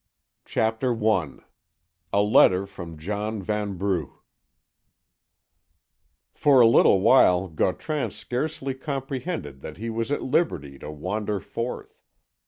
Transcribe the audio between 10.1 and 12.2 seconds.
at liberty to wander forth.